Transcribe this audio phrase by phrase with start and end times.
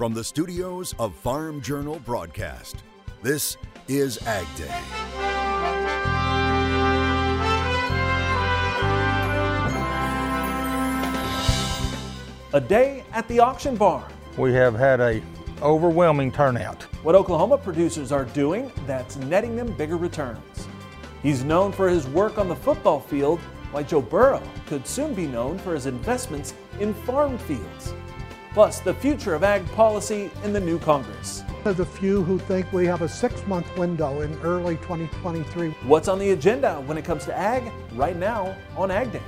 [0.00, 2.84] From the studios of Farm Journal Broadcast,
[3.20, 4.80] this is Ag Day.
[12.54, 14.10] A day at the auction barn.
[14.38, 15.22] We have had a
[15.60, 16.84] overwhelming turnout.
[17.02, 20.66] What Oklahoma producers are doing that's netting them bigger returns.
[21.22, 23.38] He's known for his work on the football field,
[23.70, 27.92] while Joe Burrow could soon be known for his investments in farm fields.
[28.52, 31.44] Plus, the future of ag policy in the new Congress.
[31.62, 35.70] There's a few who think we have a six month window in early 2023.
[35.84, 39.22] What's on the agenda when it comes to ag right now on Ag Day?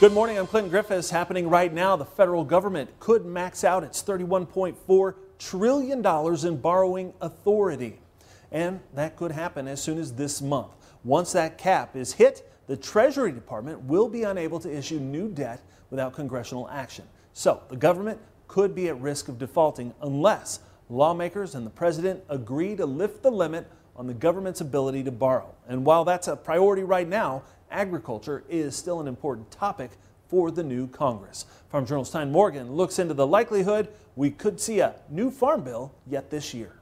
[0.00, 1.08] Good morning, I'm Clinton Griffiths.
[1.08, 8.00] Happening right now, the federal government could max out its $31.4 trillion in borrowing authority.
[8.52, 10.72] And that could happen as soon as this month.
[11.04, 15.60] Once that cap is hit, the Treasury Department will be unable to issue new debt
[15.90, 17.04] without congressional action.
[17.32, 22.76] So the government could be at risk of defaulting unless lawmakers and the president agree
[22.76, 25.54] to lift the limit on the government's ability to borrow.
[25.68, 29.90] And while that's a priority right now, agriculture is still an important topic
[30.28, 31.46] for the new Congress.
[31.70, 35.92] Farm Journal's Tyne Morgan looks into the likelihood we could see a new farm bill
[36.06, 36.72] yet this year.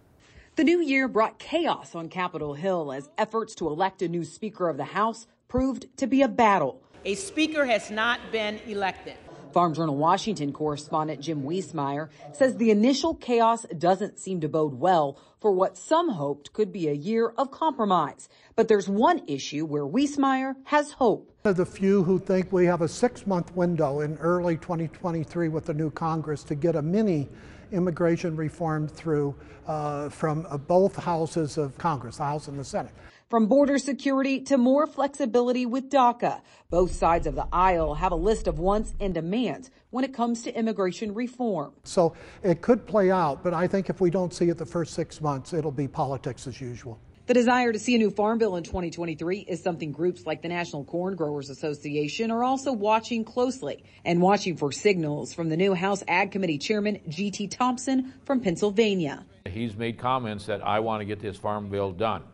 [0.56, 4.68] The new year brought chaos on Capitol Hill as efforts to elect a new Speaker
[4.68, 6.80] of the House proved to be a battle.
[7.04, 9.12] A Speaker has not been elected.
[9.52, 15.20] Farm Journal Washington correspondent Jim Wiesemeyer says the initial chaos doesn't seem to bode well
[15.42, 18.30] for what some hoped could be a year of compromise.
[18.56, 21.30] But there's one issue where Wiesemeyer has hope.
[21.42, 25.66] There's a few who think we have a six month window in early 2023 with
[25.66, 27.28] the new Congress to get a mini
[27.72, 29.34] immigration reform through
[29.66, 32.92] uh, from uh, both houses of Congress, the House and the Senate.
[33.32, 38.14] From border security to more flexibility with DACA, both sides of the aisle have a
[38.14, 41.72] list of wants and demands when it comes to immigration reform.
[41.82, 44.92] So it could play out, but I think if we don't see it the first
[44.92, 47.00] six months, it'll be politics as usual.
[47.24, 50.48] The desire to see a new farm bill in 2023 is something groups like the
[50.48, 55.72] National Corn Growers Association are also watching closely and watching for signals from the new
[55.72, 57.48] House Ag Committee Chairman G.T.
[57.48, 59.24] Thompson from Pennsylvania.
[59.48, 62.24] He's made comments that I want to get this farm bill done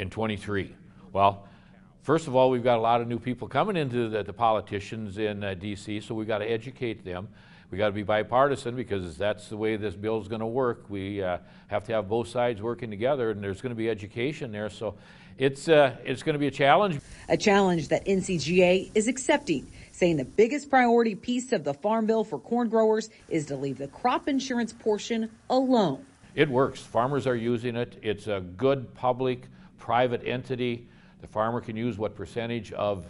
[0.00, 0.74] in 23.
[1.12, 1.46] Well,
[2.02, 5.18] first of all, we've got a lot of new people coming into the, the politicians
[5.18, 7.28] in uh, D.C., so we've got to educate them.
[7.70, 10.86] We've got to be bipartisan because that's the way this bill is going to work.
[10.88, 11.38] We uh,
[11.68, 14.70] have to have both sides working together, and there's going to be education there.
[14.70, 14.96] So
[15.38, 16.98] it's uh, it's going to be a challenge.
[17.28, 22.24] A challenge that NCGA is accepting, saying the biggest priority piece of the farm bill
[22.24, 26.04] for corn growers is to leave the crop insurance portion alone.
[26.34, 26.80] It works.
[26.80, 27.98] Farmers are using it.
[28.02, 29.46] It's a good public
[29.80, 30.86] private entity.
[31.20, 33.04] The farmer can use what percentage of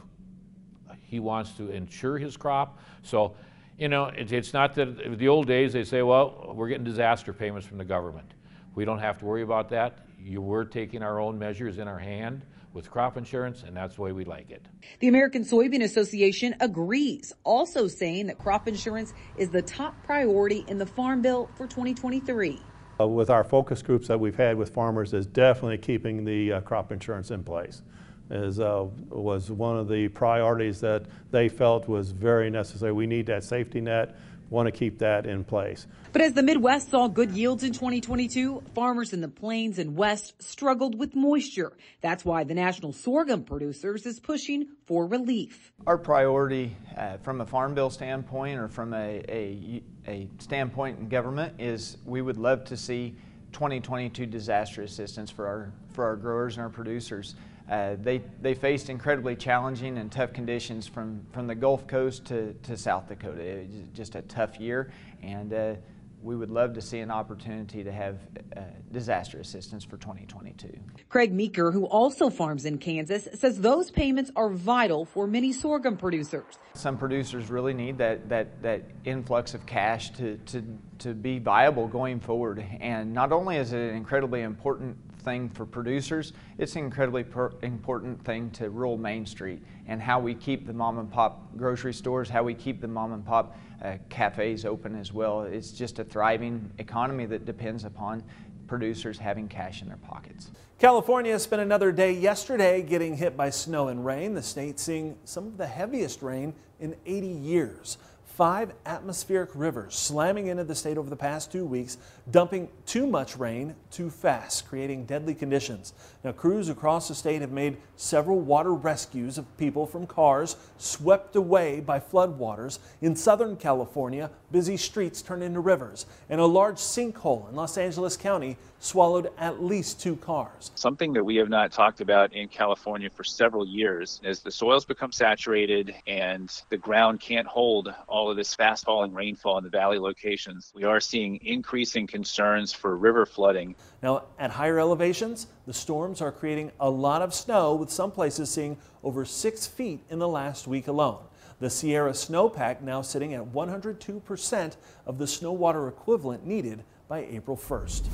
[1.02, 2.78] he wants to insure his crop.
[3.02, 3.34] So,
[3.76, 7.32] you know, it, it's not that the old days they say, well, we're getting disaster
[7.32, 8.32] payments from the government.
[8.74, 10.06] We don't have to worry about that.
[10.18, 14.02] You, we're taking our own measures in our hand with crop insurance, and that's the
[14.02, 14.64] way we like it.
[15.00, 20.78] The American Soybean Association agrees, also saying that crop insurance is the top priority in
[20.78, 22.60] the Farm Bill for 2023.
[23.00, 26.60] Uh, with our focus groups that we've had with farmers is definitely keeping the uh,
[26.60, 27.82] crop insurance in place.
[28.30, 32.92] Is, uh, was one of the priorities that they felt was very necessary.
[32.92, 34.16] We need that safety net
[34.50, 35.86] want to keep that in place.
[36.12, 40.34] But as the Midwest saw good yields in 2022, farmers in the plains and west
[40.42, 41.72] struggled with moisture.
[42.00, 45.72] That's why the National Sorghum Producers is pushing for relief.
[45.86, 51.08] Our priority uh, from a farm bill standpoint or from a, a, a standpoint in
[51.08, 53.14] government is we would love to see
[53.52, 57.36] 2022 disaster assistance for our, for our growers and our producers.
[57.70, 62.52] Uh, they, they faced incredibly challenging and tough conditions from, from the Gulf Coast to,
[62.64, 63.40] to South Dakota.
[63.40, 64.90] It was just a tough year,
[65.22, 65.74] and uh,
[66.20, 68.18] we would love to see an opportunity to have
[68.56, 70.68] uh, disaster assistance for 2022.
[71.08, 75.96] Craig Meeker, who also farms in Kansas, says those payments are vital for many sorghum
[75.96, 76.58] producers.
[76.74, 80.64] Some producers really need that, that, that influx of cash to, to,
[80.98, 82.66] to be viable going forward.
[82.80, 87.24] And not only is it an incredibly important thing for producers, it's an incredibly
[87.62, 91.94] important thing to rural Main Street and how we keep the mom and pop grocery
[91.94, 95.42] stores, how we keep the mom and pop uh, cafes open as well.
[95.42, 98.22] It's just a thriving economy that depends upon
[98.66, 100.50] producers having cash in their pockets.
[100.78, 105.46] California spent another day yesterday getting hit by snow and rain, the state seeing some
[105.46, 107.98] of the heaviest rain in 80 years
[108.36, 111.98] five atmospheric rivers slamming into the state over the past two weeks,
[112.30, 115.92] dumping too much rain too fast, creating deadly conditions.
[116.24, 121.36] Now, crews across the state have made several water rescues of people from cars swept
[121.36, 122.78] away by floodwaters.
[123.02, 128.16] In Southern California, Busy streets turned into rivers, and a large sinkhole in Los Angeles
[128.16, 130.72] County swallowed at least two cars.
[130.74, 134.84] Something that we have not talked about in California for several years as the soils
[134.84, 139.70] become saturated and the ground can't hold all of this fast falling rainfall in the
[139.70, 140.72] valley locations.
[140.74, 143.76] We are seeing increasing concerns for river flooding.
[144.02, 148.50] Now, at higher elevations, the storms are creating a lot of snow, with some places
[148.50, 151.18] seeing over six feet in the last week alone.
[151.60, 157.54] The Sierra snowpack now sitting at 102% of the snow water equivalent needed by April
[157.54, 158.06] 1st.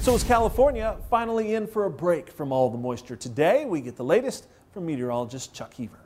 [0.00, 3.16] So is California finally in for a break from all the moisture?
[3.16, 5.98] Today, we get the latest from meteorologist Chuck Heaver.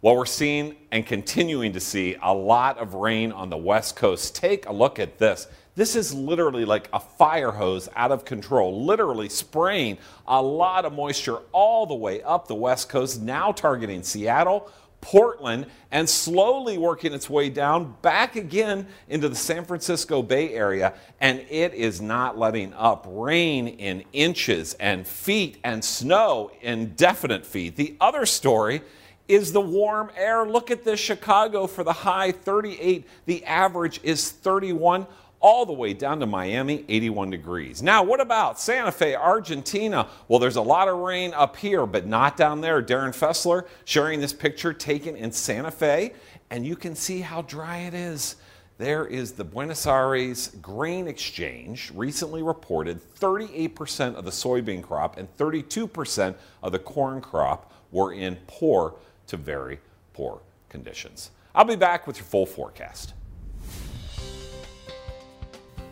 [0.00, 4.36] Well, we're seeing and continuing to see a lot of rain on the west coast.
[4.36, 5.48] Take a look at this.
[5.74, 9.96] This is literally like a fire hose out of control, literally spraying
[10.26, 14.70] a lot of moisture all the way up the west coast, now targeting Seattle,
[15.00, 20.92] Portland, and slowly working its way down back again into the San Francisco Bay Area.
[21.20, 23.06] And it is not letting up.
[23.08, 27.76] Rain in inches and feet, and snow in definite feet.
[27.76, 28.82] The other story
[29.26, 30.46] is the warm air.
[30.46, 35.06] Look at this Chicago for the high 38, the average is 31
[35.42, 37.82] all the way down to Miami, 81 degrees.
[37.82, 40.08] Now, what about Santa Fe, Argentina?
[40.28, 42.80] Well, there's a lot of rain up here, but not down there.
[42.80, 46.12] Darren Fessler sharing this picture taken in Santa Fe,
[46.50, 48.36] and you can see how dry it is.
[48.78, 55.28] There is the Buenos Aires Grain Exchange recently reported 38% of the soybean crop and
[55.36, 58.94] 32% of the corn crop were in poor
[59.26, 59.78] to very
[60.14, 61.30] poor conditions.
[61.54, 63.12] I'll be back with your full forecast.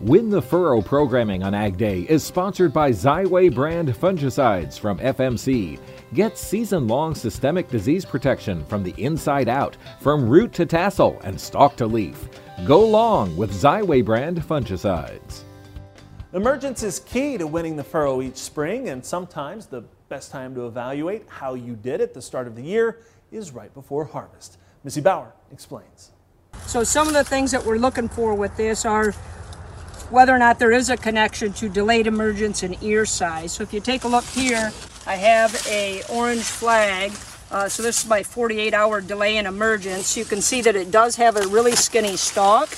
[0.00, 5.79] Win the Furrow programming on Ag Day is sponsored by Xyway brand fungicides from FMC.
[6.14, 11.38] Get season long systemic disease protection from the inside out, from root to tassel and
[11.38, 12.31] stalk to leaf.
[12.64, 15.43] Go long with Xyway brand fungicides.
[16.32, 20.67] Emergence is key to winning the furrow each spring, and sometimes the best time to
[20.67, 23.00] evaluate how you did at the start of the year
[23.31, 24.56] is right before harvest.
[24.82, 26.12] Missy Bauer explains.
[26.64, 29.14] So, some of the things that we're looking for with this are
[30.10, 33.52] whether or not there is a connection to delayed emergence and ear size.
[33.52, 34.72] So if you take a look here,
[35.06, 37.12] I have a orange flag.
[37.50, 40.16] Uh, so this is my 48 hour delay in emergence.
[40.16, 42.70] You can see that it does have a really skinny stalk.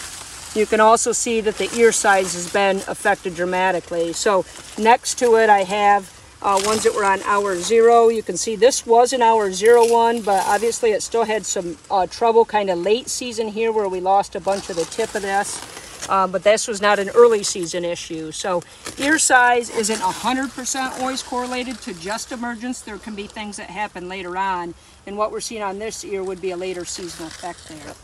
[0.54, 4.12] You can also see that the ear size has been affected dramatically.
[4.12, 4.44] So
[4.76, 8.08] next to it I have uh, ones that were on hour zero.
[8.08, 11.78] You can see this was an hour zero one, but obviously it still had some
[11.90, 15.14] uh, trouble kind of late season here where we lost a bunch of the tip
[15.14, 15.71] of this
[16.08, 18.32] um, but this was not an early season issue.
[18.32, 18.62] So
[18.98, 22.80] ear size isn't 100% always correlated to just emergence.
[22.80, 24.74] There can be things that happen later on,
[25.06, 27.94] and what we're seeing on this ear would be a later seasonal effect there.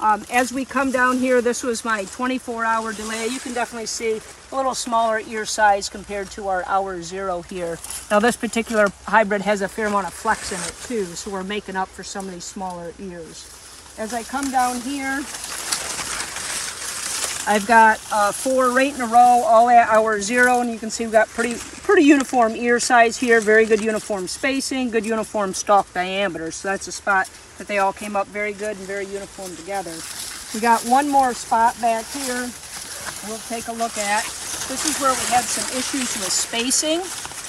[0.00, 3.28] Um, as we come down here, this was my 24 hour delay.
[3.28, 4.20] You can definitely see
[4.50, 7.78] a little smaller ear size compared to our hour zero here.
[8.10, 11.44] Now this particular hybrid has a fair amount of flex in it too, so we're
[11.44, 13.50] making up for some of these smaller ears.
[13.96, 15.22] As I come down here,
[17.46, 20.90] I've got uh, four right in a row, all at hour zero, and you can
[20.90, 25.52] see we've got pretty pretty uniform ear size here, very good uniform spacing, good uniform
[25.52, 26.50] stalk diameter.
[26.50, 29.94] So that's a spot that they all came up very good and very uniform together.
[30.54, 32.50] We got one more spot back here
[33.28, 34.24] we'll take a look at.
[34.68, 37.00] This is where we had some issues with spacing.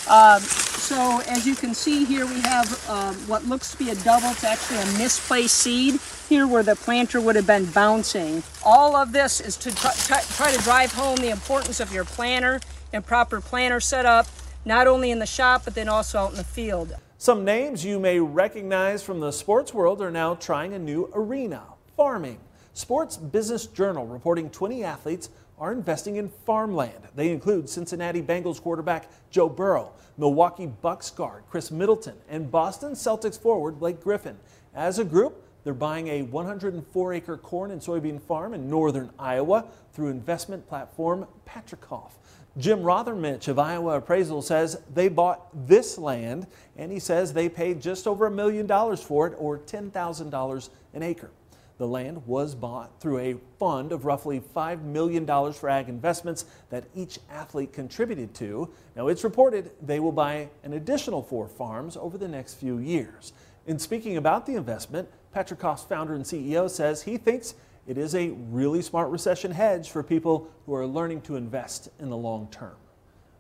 [0.08, 3.96] Um, so as you can see here, we have um, what looks to be a
[3.96, 4.30] double.
[4.30, 8.44] It's actually a misplaced seed here where the planter would have been bouncing.
[8.64, 12.60] All of this is to try to drive home the importance of your planter
[12.94, 14.28] and proper planter setup,
[14.66, 16.94] not only in the shop, but then also out in the field.
[17.18, 21.64] Some names you may recognize from the sports world are now trying a new arena,
[21.96, 22.40] farming.
[22.74, 27.08] Sports Business Journal reporting 20 athletes are investing in farmland.
[27.16, 33.40] They include Cincinnati Bengals quarterback Joe Burrow, Milwaukee Bucks guard Khris Middleton, and Boston Celtics
[33.40, 34.38] forward Blake Griffin.
[34.74, 39.66] As a group, they're buying a 104 acre corn and soybean farm in northern Iowa
[39.92, 42.12] through investment platform Patricof.
[42.58, 47.82] Jim Rothermich of Iowa Appraisal says they bought this land and he says they paid
[47.82, 51.32] just over a million dollars for it or $10,000 an acre.
[51.78, 56.86] The land was bought through a fund of roughly $5 million for ag investments that
[56.96, 58.70] each athlete contributed to.
[58.96, 63.34] Now, it's reported they will buy an additional four farms over the next few years.
[63.68, 67.56] In speaking about the investment, Patricof's founder and CEO says he thinks
[67.88, 72.10] it is a really smart recession hedge for people who are learning to invest in
[72.10, 72.76] the long term.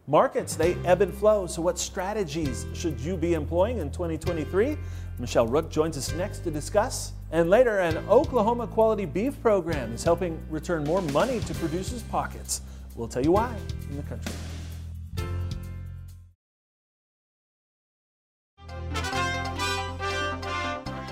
[0.07, 4.77] Markets, they ebb and flow, so what strategies should you be employing in 2023?
[5.17, 7.13] Michelle Rook joins us next to discuss.
[7.31, 12.61] And later, an Oklahoma quality beef program is helping return more money to producers' pockets.
[12.95, 13.55] We'll tell you why
[13.89, 14.33] in the country.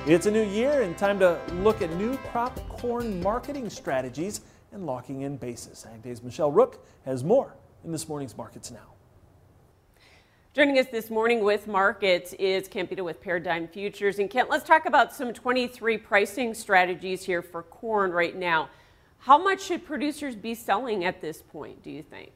[0.05, 4.41] It's a new year and time to look at new crop corn marketing strategies
[4.73, 5.85] and locking in basis.
[5.85, 7.55] Ag Day's Michelle Rook has more
[7.85, 8.95] in this morning's Markets Now.
[10.53, 14.19] Joining us this morning with markets is Kent Vita with Paradigm Futures.
[14.19, 18.67] And Kent, let's talk about some 23 pricing strategies here for corn right now.
[19.19, 22.33] How much should producers be selling at this point, do you think?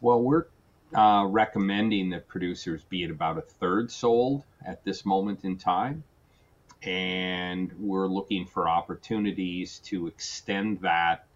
[0.00, 0.46] Well, we're
[0.94, 6.02] uh, recommending that producers be at about a third sold at this moment in time
[6.82, 11.26] and we're looking for opportunities to extend that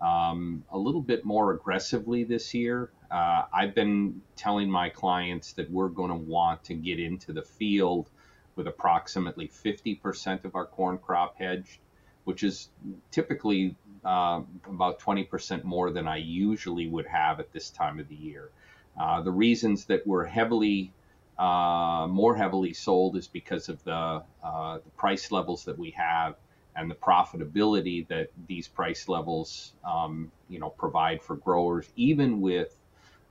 [0.00, 2.90] um, a little bit more aggressively this year.
[3.10, 7.42] Uh, I've been telling my clients that we're going to want to get into the
[7.42, 8.10] field
[8.56, 11.78] with approximately 50% of our corn crop hedged,
[12.24, 12.68] which is
[13.10, 18.14] typically uh, about 20% more than I usually would have at this time of the
[18.14, 18.50] year.
[18.98, 20.92] Uh, the reasons that we're heavily
[21.38, 26.36] uh, more heavily sold is because of the, uh, the, price levels that we have
[26.76, 32.76] and the profitability that these price levels, um, you know, provide for growers, even with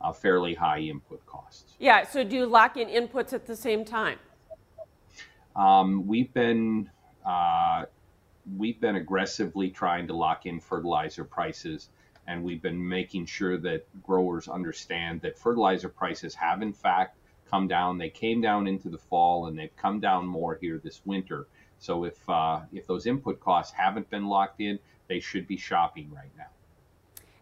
[0.02, 1.76] uh, fairly high input costs.
[1.80, 2.06] Yeah.
[2.06, 4.20] So do you lock in inputs at the same time?
[5.56, 6.90] Um, we've been
[7.26, 7.86] uh,
[8.58, 11.90] we've been aggressively trying to lock in fertilizer prices,
[12.28, 17.18] and we've been making sure that growers understand that fertilizer prices have in fact
[17.54, 18.00] come down.
[18.00, 21.46] They came down into the fall and they've come down more here this winter.
[21.78, 26.10] So if uh, if those input costs haven't been locked in, they should be shopping
[26.12, 26.48] right now.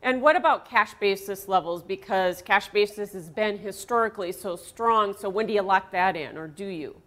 [0.01, 1.81] And what about cash basis levels?
[1.81, 5.15] Because cash basis has been historically so strong.
[5.15, 7.01] So when do you lock that in, or do you?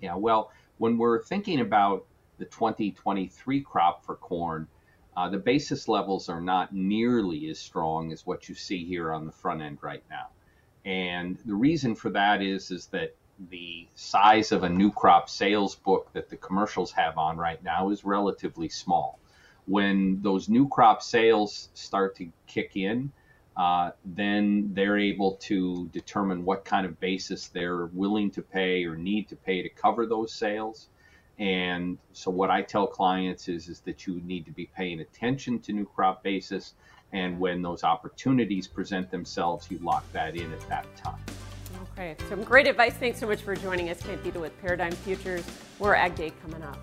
[0.00, 2.04] Yeah, well, when we're thinking about
[2.38, 4.68] the 2023 crop for corn,
[5.16, 9.26] uh, the basis levels are not nearly as strong as what you see here on
[9.26, 10.28] the front end right now.
[10.84, 13.14] And the reason for that is is that
[13.50, 17.90] the size of a new crop sales book that the commercials have on right now
[17.90, 19.18] is relatively small.
[19.66, 23.12] When those new crop sales start to kick in,
[23.56, 28.96] uh, then they're able to determine what kind of basis they're willing to pay or
[28.96, 30.88] need to pay to cover those sales.
[31.38, 35.60] And so what I tell clients is, is that you need to be paying attention
[35.60, 36.74] to new crop basis
[37.14, 41.18] and when those opportunities present themselves, you lock that in at that time.
[41.92, 42.92] Okay, some great advice.
[42.94, 45.44] Thanks so much for joining us, Kent Vita with Paradigm Futures.
[45.78, 46.76] More Ag Day coming up.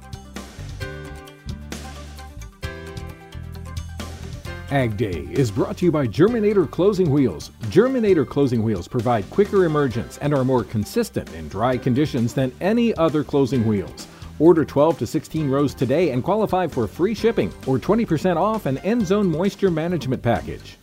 [4.71, 7.51] Ag Day is brought to you by Germinator Closing Wheels.
[7.63, 12.95] Germinator Closing Wheels provide quicker emergence and are more consistent in dry conditions than any
[12.95, 14.07] other closing wheels.
[14.41, 18.79] Order 12 to 16 rows today and qualify for free shipping or 20% off an
[18.79, 20.79] end zone moisture management package.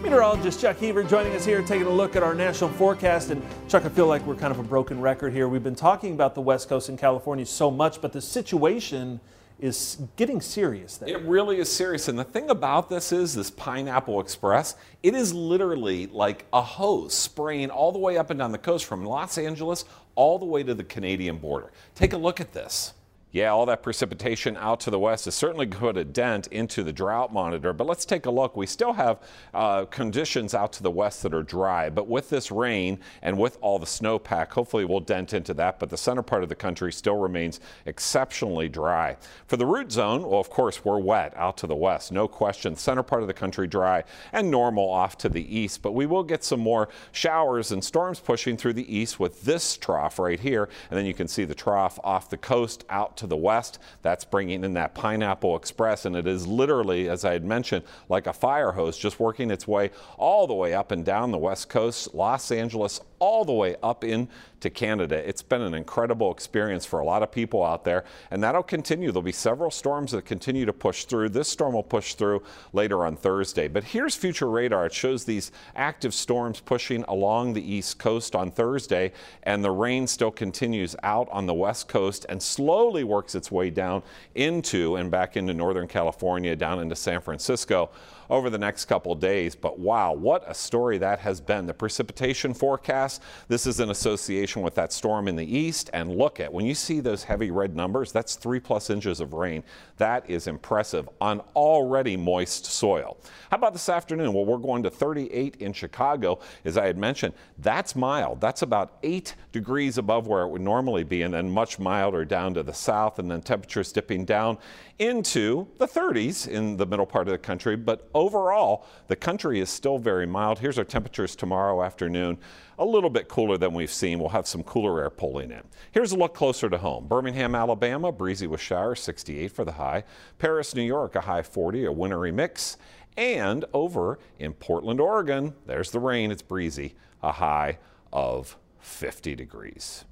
[0.00, 3.30] Meteorologist Chuck Heaver joining us here, taking a look at our national forecast.
[3.30, 5.48] And Chuck, I feel like we're kind of a broken record here.
[5.48, 9.18] We've been talking about the West Coast and California so much, but the situation
[9.60, 11.08] is getting serious there.
[11.08, 12.08] It really is serious.
[12.08, 17.14] And the thing about this is this Pineapple Express, it is literally like a hose
[17.14, 19.84] spraying all the way up and down the coast from Los Angeles
[20.14, 21.72] all the way to the Canadian border.
[21.94, 22.94] Take a look at this.
[23.34, 26.92] Yeah, all that precipitation out to the west has certainly put a dent into the
[26.92, 27.72] drought monitor.
[27.72, 28.56] But let's take a look.
[28.56, 29.18] We still have
[29.52, 31.90] uh, conditions out to the west that are dry.
[31.90, 35.80] But with this rain and with all the snowpack, hopefully we'll dent into that.
[35.80, 39.16] But the center part of the country still remains exceptionally dry.
[39.48, 42.12] For the root zone, well, of course, we're wet out to the west.
[42.12, 42.76] No question.
[42.76, 45.82] Center part of the country dry and normal off to the east.
[45.82, 49.76] But we will get some more showers and storms pushing through the east with this
[49.76, 50.68] trough right here.
[50.88, 53.78] And then you can see the trough off the coast out to to the west.
[54.02, 58.26] That's bringing in that Pineapple Express, and it is literally, as I had mentioned, like
[58.26, 61.68] a fire hose just working its way all the way up and down the west
[61.68, 65.16] coast, Los Angeles, all the way up into Canada.
[65.26, 69.10] It's been an incredible experience for a lot of people out there, and that'll continue.
[69.10, 71.30] There'll be several storms that continue to push through.
[71.30, 72.42] This storm will push through
[72.74, 73.66] later on Thursday.
[73.66, 74.84] But here's future radar.
[74.84, 79.12] It shows these active storms pushing along the east coast on Thursday,
[79.44, 83.70] and the rain still continues out on the west coast and slowly works its way
[83.70, 84.02] down
[84.34, 87.88] into and back into Northern California, down into San Francisco
[88.30, 89.54] over the next couple days.
[89.54, 91.66] But wow, what a story that has been.
[91.66, 93.22] The precipitation forecast.
[93.48, 95.90] This is in association with that storm in the east.
[95.92, 99.32] And look at when you see those heavy red numbers, that's three plus inches of
[99.32, 99.62] rain.
[99.98, 103.16] That is impressive on already moist soil.
[103.50, 104.32] How about this afternoon?
[104.32, 106.40] Well, we're going to 38 in Chicago.
[106.64, 108.40] As I had mentioned, that's mild.
[108.40, 112.54] That's about eight degrees above where it would normally be, and then much milder down
[112.54, 114.58] to the south, and then temperatures dipping down
[114.98, 117.76] into the 30s in the middle part of the country.
[117.76, 120.58] But overall, the country is still very mild.
[120.58, 122.38] Here's our temperatures tomorrow afternoon.
[122.78, 124.18] A little bit cooler than we've seen.
[124.18, 125.62] We'll have some cooler air pulling in.
[125.92, 127.06] Here's a look closer to home.
[127.06, 130.04] Birmingham, Alabama, breezy with showers, 68 for the high.
[130.38, 132.76] Paris, New York, a high 40, a wintry mix.
[133.16, 136.30] And over in Portland, Oregon, there's the rain.
[136.32, 137.78] It's breezy, a high
[138.12, 140.04] of 50 degrees.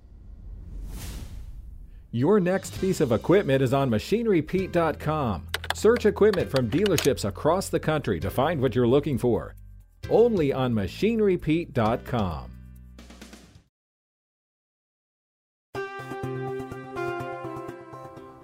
[2.15, 5.49] Your next piece of equipment is on MachineryPete.com.
[5.75, 9.55] Search equipment from dealerships across the country to find what you're looking for.
[10.11, 12.51] Only on MachineryPete.com.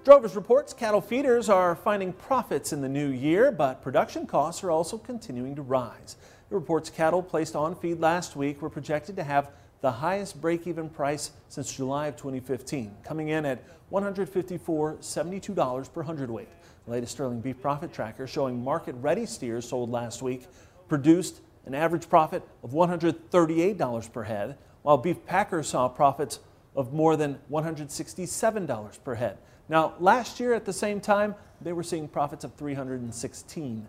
[0.03, 4.71] Drovers reports cattle feeders are finding profits in the new year, but production costs are
[4.71, 6.15] also continuing to rise.
[6.51, 9.51] It reports cattle placed on feed last week were projected to have
[9.81, 16.49] the highest break-even price since July of 2015, coming in at $154.72 per hundredweight.
[16.85, 20.47] The latest Sterling Beef Profit Tracker showing market-ready steers sold last week
[20.87, 26.39] produced an average profit of $138 per head, while beef packers saw profits
[26.75, 29.37] of more than $167 per head.
[29.69, 33.85] Now, last year at the same time, they were seeing profits of $316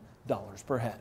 [0.66, 1.00] per head.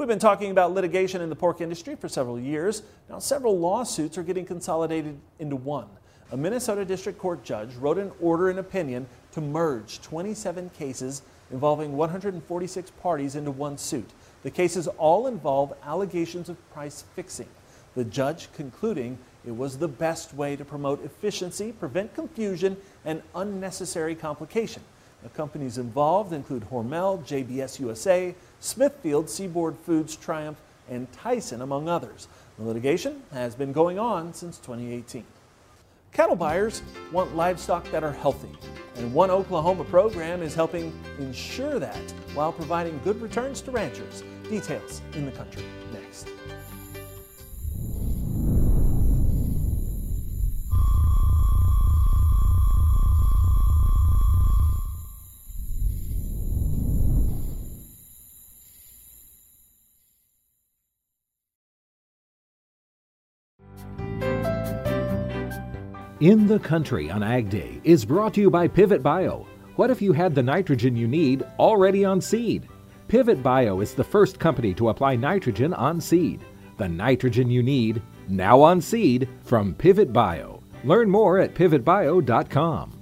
[0.00, 2.84] We've been talking about litigation in the pork industry for several years.
[3.10, 5.88] Now, several lawsuits are getting consolidated into one.
[6.32, 11.98] A Minnesota District Court judge wrote an order and opinion to merge 27 cases involving
[11.98, 14.08] 146 parties into one suit.
[14.42, 17.48] The cases all involve allegations of price fixing.
[17.94, 24.14] The judge concluding it was the best way to promote efficiency, prevent confusion, and unnecessary
[24.14, 24.82] complication.
[25.22, 30.58] The companies involved include Hormel, JBS USA, Smithfield, Seaboard Foods, Triumph,
[30.88, 32.28] and Tyson, among others.
[32.58, 35.24] The litigation has been going on since 2018.
[36.12, 38.50] Cattle buyers want livestock that are healthy,
[38.96, 44.24] and One Oklahoma program is helping ensure that while providing good returns to ranchers.
[44.48, 45.99] Details in the country next.
[66.20, 69.46] In the Country on Ag Day is brought to you by Pivot Bio.
[69.76, 72.68] What if you had the nitrogen you need already on seed?
[73.08, 76.44] Pivot Bio is the first company to apply nitrogen on seed.
[76.76, 80.62] The nitrogen you need, now on seed, from Pivot Bio.
[80.84, 83.00] Learn more at pivotbio.com.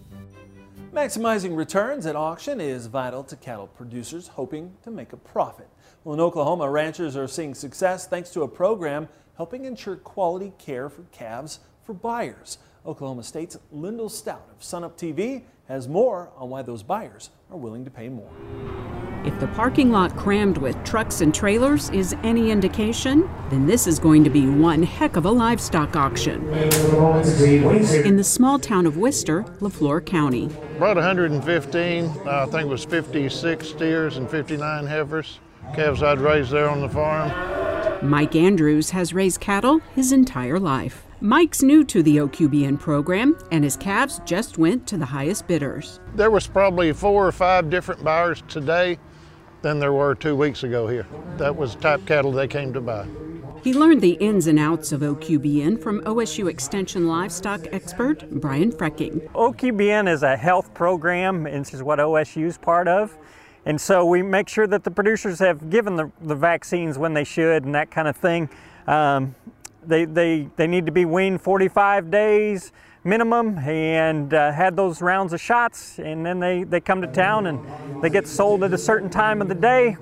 [0.93, 5.69] Maximizing returns at auction is vital to cattle producers hoping to make a profit.
[6.05, 10.89] Well, in Oklahoma, ranchers are seeing success thanks to a program helping ensure quality care
[10.89, 12.59] for calves for buyers.
[12.89, 17.85] Oklahoma State's Lyndall Stout of Sunup TV has more on why those buyers are willing
[17.85, 18.31] to pay more.
[19.27, 23.99] If the parking lot crammed with trucks and trailers is any indication, then this is
[23.99, 26.49] going to be one heck of a livestock auction.
[26.49, 30.47] In the small town of Wister, LeFlore County.
[30.79, 35.41] About 115, I think it was 56 steers and 59 heifers,
[35.75, 38.09] calves I'd raised there on the farm.
[38.09, 41.05] Mike Andrews has raised cattle his entire life.
[41.21, 45.99] Mike's new to the OQBN program, and his calves just went to the highest bidders.
[46.15, 49.01] There was probably four or five different buyers today
[49.63, 51.09] than there were two weeks ago here.
[51.37, 53.09] That was the type cattle they came to buy.
[53.65, 59.29] He learned the ins and outs of OQBN from OSU Extension livestock expert Brian Freking.
[59.33, 63.19] OQBN is a health program, and this is what OSU is part of.
[63.67, 67.25] And so we make sure that the producers have given the, the vaccines when they
[67.25, 68.49] should and that kind of thing.
[68.87, 69.35] Um,
[69.87, 72.73] they, they, they need to be weaned 45 days
[73.05, 77.47] minimum and uh, had those rounds of shots and then they, they come to town
[77.47, 79.97] and they get sold at a certain time of the day.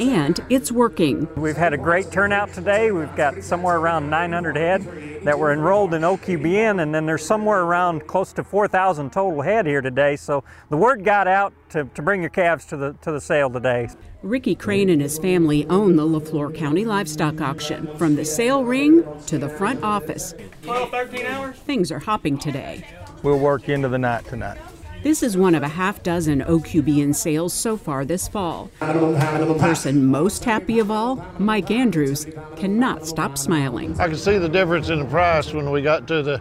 [0.00, 1.28] And it's working.
[1.36, 2.92] We've had a great turnout today.
[2.92, 7.62] We've got somewhere around 900 head that were enrolled in OQBN and then there's somewhere
[7.62, 10.16] around close to 4,000 total head here today.
[10.16, 13.50] So the word got out to, to bring your calves to the, to the sale
[13.50, 13.88] today.
[14.22, 17.88] Ricky Crane and his family own the LeFlore County Livestock Auction.
[17.98, 20.34] From the sale ring to the front office.
[20.62, 21.56] 12, 13 hours?
[21.56, 22.86] Things are hopping today.
[23.24, 24.58] We'll work into the night tonight.
[25.02, 28.70] This is one of a half dozen OQBN sales so far this fall.
[28.78, 34.00] The person most happy of all, Mike Andrews, cannot stop smiling.
[34.00, 36.40] I can see the difference in the price when we got to the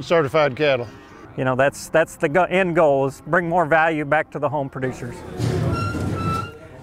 [0.00, 0.86] certified cattle.
[1.36, 4.48] You know, that's that's the go- end goal is bring more value back to the
[4.48, 5.14] home producers.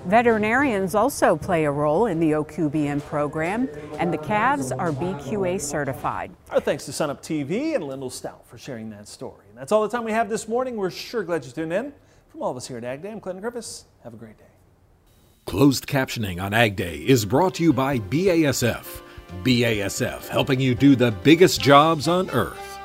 [0.08, 3.68] Veterinarians also play a role in the OQBN program,
[4.00, 6.32] and the calves are BQA certified.
[6.50, 9.44] Our thanks to Sunup TV and Lyndall Stout for sharing that story.
[9.50, 10.78] And that's all the time we have this morning.
[10.78, 11.92] We're sure glad you tuned in.
[12.30, 13.84] From all of us here at Ag Day, I'm Clinton Griffiths.
[14.04, 14.46] Have a great day.
[15.46, 19.02] Closed captioning on Ag Day is brought to you by BASF.
[19.44, 22.77] BASF, helping you do the biggest jobs on earth.